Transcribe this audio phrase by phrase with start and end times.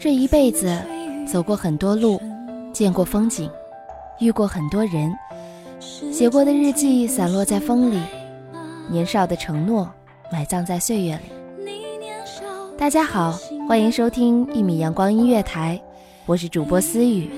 [0.00, 0.80] 这一辈子
[1.26, 2.22] 走过很多路，
[2.72, 3.50] 见过风景，
[4.20, 5.12] 遇过很多人，
[5.80, 8.00] 写过的日记散落在风里，
[8.88, 9.90] 年少的承诺
[10.30, 11.22] 埋葬在岁月里。
[12.78, 13.36] 大家好，
[13.68, 15.80] 欢迎收听一米阳光音乐台，
[16.26, 17.28] 我是主播思雨。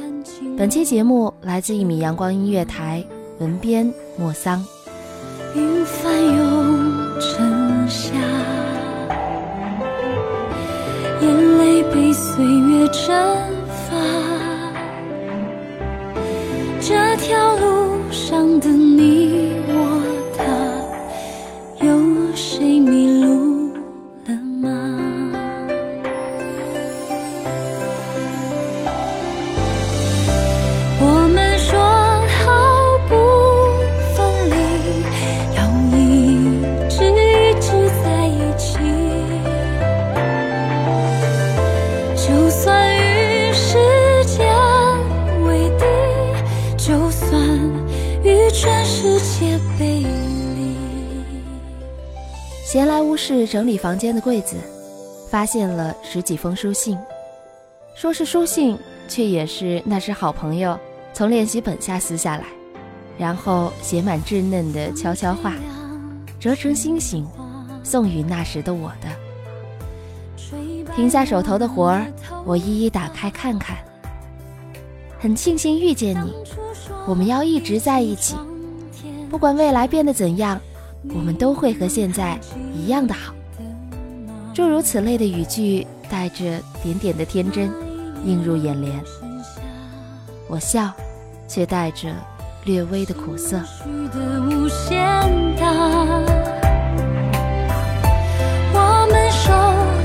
[0.58, 3.02] 本期节目来自一米阳光音乐台，
[3.38, 4.62] 文编莫桑。
[5.56, 8.12] 云翻涌成夏，
[11.22, 13.12] 眼泪被岁月蒸
[13.66, 13.90] 发。
[16.80, 17.69] 这条路
[53.20, 54.56] 是整理房间的柜子，
[55.28, 56.96] 发现了十几封书信。
[57.94, 60.76] 说是书信，却也是那时好朋友
[61.12, 62.44] 从练习本下撕下来，
[63.18, 65.52] 然后写满稚嫩的悄悄话，
[66.40, 67.28] 折成星星，
[67.82, 69.08] 送予那时的我的。
[70.96, 72.06] 停下手头的活儿，
[72.46, 73.76] 我一一打开看看。
[75.18, 76.32] 很庆幸遇见你，
[77.06, 78.34] 我们要一直在一起，
[79.28, 80.58] 不管未来变得怎样，
[81.08, 82.38] 我们都会和现在
[82.74, 83.32] 一样的好。
[84.52, 87.70] 诸如此类的语句，带着点点的天真，
[88.24, 89.02] 映入眼帘。
[90.48, 90.92] 我笑，
[91.48, 92.08] 却带着
[92.64, 93.60] 略微的苦涩。
[98.72, 99.52] 我们手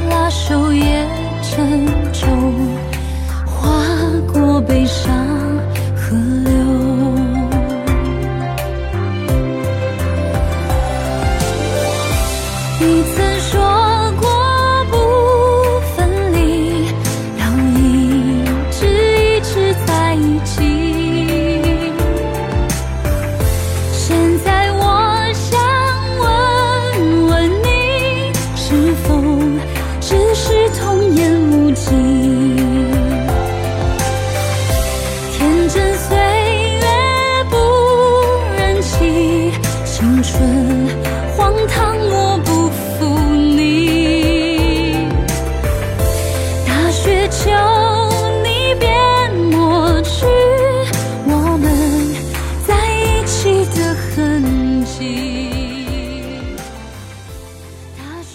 [0.10, 1.06] 拉手也
[1.42, 2.75] 沉重，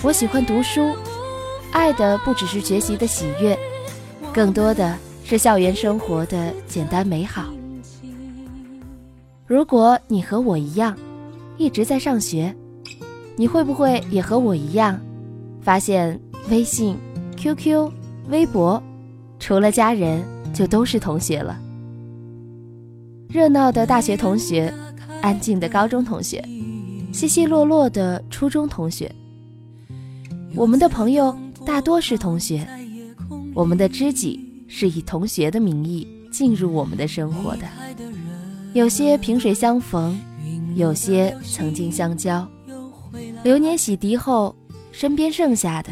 [0.02, 0.96] 我喜欢读书，
[1.72, 3.56] 爱的不只是学习的喜悦，
[4.32, 7.44] 更多的是校园生活的简单美好。
[9.46, 10.96] 如果你和我一样，
[11.58, 12.54] 一直在上学，
[13.36, 14.98] 你会不会也和我一样，
[15.60, 16.18] 发现
[16.48, 16.96] 微信、
[17.36, 17.92] QQ、
[18.30, 18.82] 微博，
[19.38, 20.24] 除了家人，
[20.54, 21.60] 就都是同学了。
[23.28, 24.72] 热闹的大学同学，
[25.20, 26.42] 安静的高中同学，
[27.12, 29.14] 稀稀落落的初中同学。
[30.54, 32.66] 我们的朋友大多是同学，
[33.54, 37.62] 我们的知己是以同学的名义进入我们的生活的。
[38.72, 40.18] 有些萍水相逢，
[40.74, 42.46] 有些曾经相交。
[43.42, 44.54] 流年洗涤后，
[44.92, 45.90] 身边剩下的，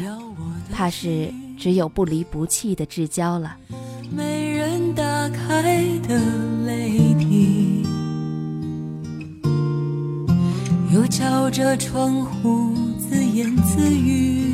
[0.71, 3.57] 怕是只有不离不弃的至交了。
[4.11, 6.19] 没人打开的
[6.65, 7.85] 泪滴，
[10.93, 14.48] 又敲着窗户自言自语。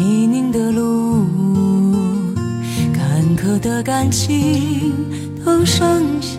[0.00, 1.26] 泥泞的路，
[2.90, 4.94] 坎坷的感情，
[5.44, 6.38] 都剩下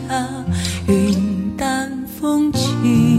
[0.87, 3.10] 云淡风轻。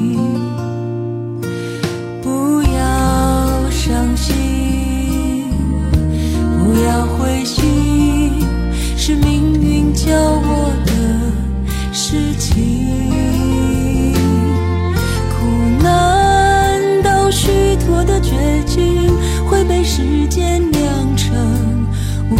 [20.03, 21.87] 时间酿成
[22.31, 22.37] 微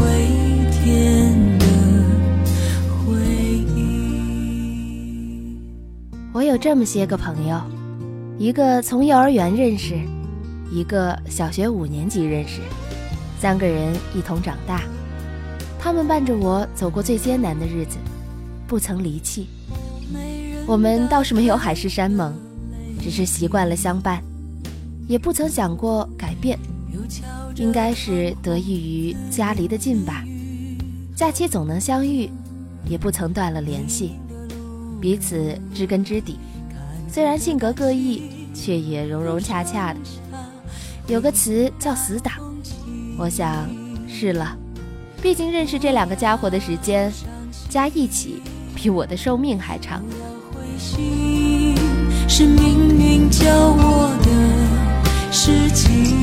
[0.73, 1.67] 甜的
[2.89, 3.15] 回
[3.77, 5.57] 忆。
[6.33, 7.61] 我有这么些个朋友，
[8.37, 9.97] 一个从幼儿园认识，
[10.73, 12.61] 一个小学五年级认识，
[13.39, 14.83] 三个人一同长大。
[15.79, 17.97] 他们伴着我走过最艰难的日子，
[18.67, 19.47] 不曾离弃。
[20.67, 22.35] 我们倒是没有海誓山盟，
[23.01, 24.21] 只是习惯了相伴，
[25.07, 26.59] 也不曾想过改变。
[27.57, 30.25] 应该是得益于家离得近吧，
[31.15, 32.31] 假期总能相遇，
[32.89, 34.13] 也不曾断了联系，
[35.01, 36.39] 彼此知根知底。
[37.09, 38.23] 虽然性格各异，
[38.55, 40.01] 却也融融洽洽的。
[41.07, 42.33] 有个词叫“死党”，
[43.19, 43.69] 我想
[44.09, 44.57] 是了。
[45.21, 47.13] 毕竟认识这两个家伙的时间，
[47.69, 48.43] 加一起
[48.75, 50.03] 比我的寿命还长。
[52.29, 53.45] 是命运教
[53.77, 56.22] 我的事情。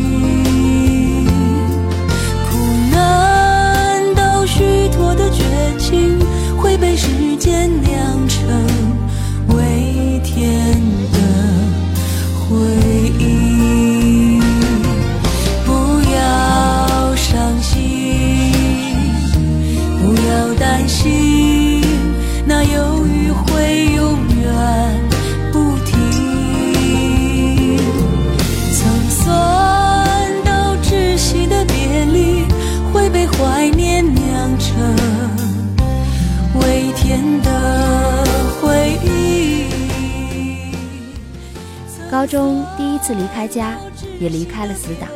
[42.20, 43.78] 高中第一次离开家，
[44.20, 45.08] 也离开了死党。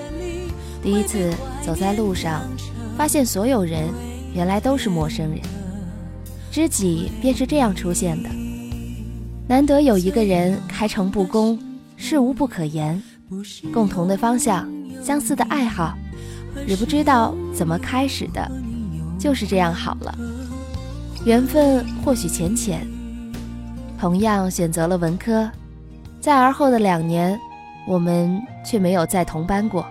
[0.81, 2.43] 第一次走在路上，
[2.95, 3.89] 发现所有人
[4.33, 5.39] 原来都是陌生人。
[6.49, 8.29] 知己便是这样出现的。
[9.49, 11.59] 难得有一个人开诚布公，
[11.97, 13.03] 事无不可言，
[13.73, 14.65] 共同的方向，
[15.03, 15.97] 相似的爱好，
[16.65, 18.49] 也不知道怎么开始的，
[19.19, 20.17] 就是这样好了。
[21.25, 22.87] 缘分或许浅浅，
[23.99, 25.51] 同样选择了文科，
[26.23, 27.37] 在而后的两年，
[27.85, 29.85] 我们却没有再同班过。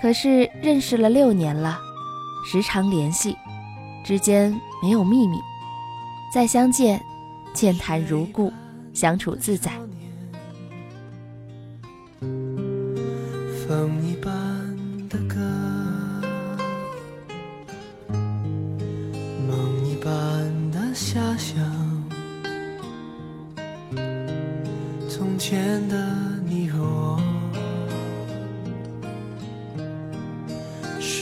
[0.00, 1.76] 可是认识了六年了，
[2.46, 3.36] 时常联系，
[4.04, 5.40] 之间没有秘密，
[6.32, 7.02] 再相见，
[7.52, 8.52] 健谈如故，
[8.92, 9.72] 相处自在。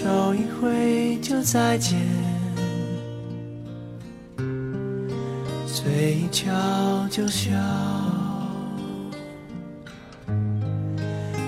[0.03, 1.97] 手一挥就再见，
[5.65, 6.51] 嘴一翘
[7.09, 7.53] 就笑。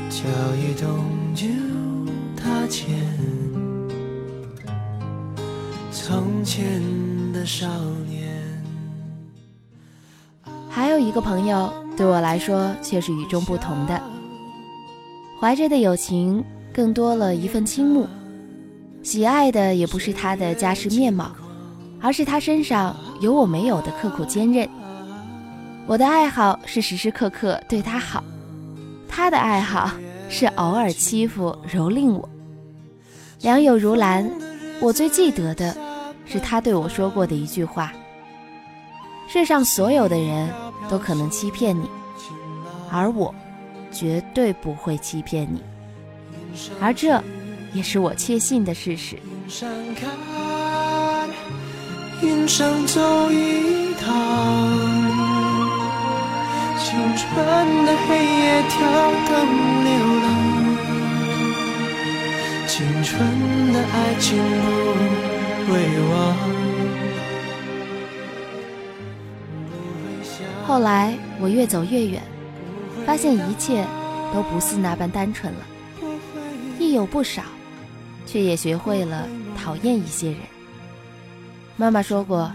[0.08, 0.20] 脚
[0.54, 1.48] 一动就
[2.36, 2.94] 踏前，
[5.90, 6.80] 从前
[7.32, 7.66] 的少
[8.08, 8.38] 年。
[10.70, 14.00] 还有一个朋友，对我来说却是与众不同的。
[15.40, 18.06] 怀着的友情更多了一份倾慕，
[19.04, 21.30] 喜爱的也不是他的家世面貌，
[22.00, 24.66] 而是他身上有我没有的刻苦坚韧。
[25.86, 28.24] 我的爱好是时时刻刻对他好，
[29.06, 29.90] 他的爱好
[30.30, 32.26] 是偶尔欺负蹂躏我。
[33.42, 34.28] 良友如兰，
[34.80, 35.76] 我最记得的
[36.24, 37.92] 是他对我说过的一句话：
[39.28, 40.48] 世上所有的人
[40.88, 41.86] 都可能欺骗你，
[42.90, 43.34] 而我
[43.92, 45.62] 绝对不会欺骗你。
[46.80, 47.22] 而这
[47.74, 49.16] 也是我确信的事实。
[49.16, 51.28] 云上看，
[52.22, 54.06] 云上走一趟，
[56.78, 58.78] 青春的黑夜跳
[59.26, 59.34] 动
[59.84, 59.90] 流
[60.22, 60.26] 浪，
[62.68, 63.12] 青春
[63.72, 64.38] 的爱情
[65.66, 65.74] 不会
[66.10, 66.14] 忘。
[70.66, 72.22] 后来我越走越远，
[73.04, 73.84] 发现一切
[74.32, 75.60] 都不似那般单纯了，
[76.78, 77.42] 亦有不少，
[78.26, 80.40] 却也学会了讨厌一些人。
[81.76, 82.52] 妈妈说过，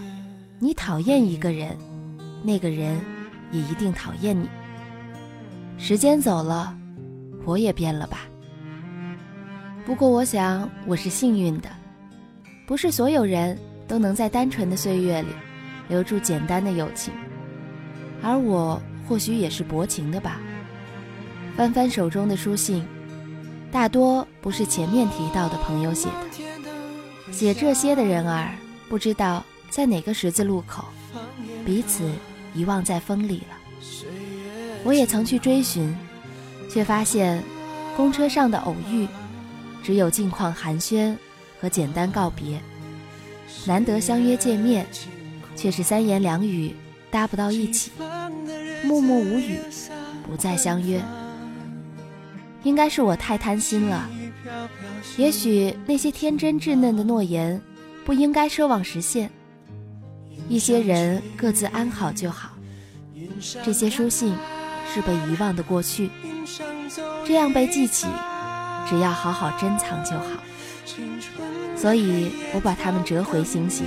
[0.58, 1.76] 你讨厌一个人，
[2.42, 3.00] 那个人
[3.52, 4.48] 也一定讨厌你。
[5.78, 6.76] 时间走了，
[7.44, 8.20] 我也变了吧。
[9.86, 11.68] 不过我想我是幸运的，
[12.66, 13.58] 不是所有人
[13.88, 15.28] 都能在单纯的岁月里
[15.88, 17.12] 留住简单的友情。
[18.22, 20.38] 而我或许也是薄情的吧。
[21.56, 22.84] 翻翻手中的书信，
[23.72, 27.32] 大多不是前面提到的朋友写的。
[27.32, 28.52] 写这些的人儿，
[28.88, 30.84] 不知道在哪个十字路口，
[31.64, 32.10] 彼此
[32.54, 33.56] 遗忘在风里了。
[34.82, 35.94] 我也曾去追寻，
[36.68, 37.42] 却发现，
[37.96, 39.06] 公车上的偶遇，
[39.82, 41.14] 只有近况寒暄
[41.60, 42.60] 和简单告别。
[43.66, 44.86] 难得相约见面，
[45.54, 46.74] 却是三言两语。
[47.10, 47.90] 搭不到一起，
[48.84, 49.58] 默默无语，
[50.24, 51.02] 不再相约。
[52.62, 54.08] 应该是我太贪心了。
[55.16, 57.60] 也许那些天真稚嫩的诺言，
[58.04, 59.30] 不应该奢望实现。
[60.48, 62.50] 一些人各自安好就好。
[63.62, 64.34] 这些书信
[64.92, 66.10] 是被遗忘的过去，
[67.24, 68.06] 这样被记起，
[68.88, 70.26] 只要好好珍藏就好。
[71.76, 73.86] 所以我把它们折回星星，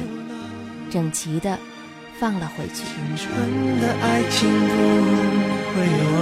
[0.89, 1.57] 整齐的。
[2.19, 2.75] 放了回去。
[2.85, 3.27] 青春
[3.81, 4.73] 的爱情不
[5.73, 5.75] 会
[6.13, 6.21] 忘，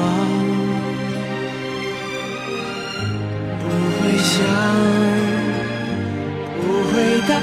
[4.42, 4.50] 想，
[6.58, 7.40] 不回答，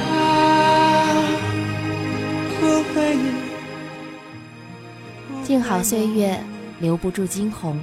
[2.59, 3.17] 不会。
[5.45, 6.39] 静好岁月，
[6.81, 7.79] 留不住惊鸿。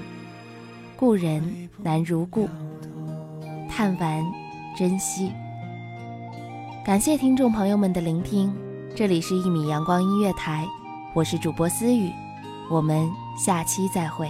[0.98, 2.50] 故人难如故，
[3.70, 4.24] 叹完
[4.78, 5.32] 珍惜。
[6.86, 8.54] 感谢听众朋友们的聆听。
[8.94, 10.66] 这里是一米阳光音乐台，
[11.14, 12.12] 我是主播思雨，
[12.70, 14.30] 我们下期再会。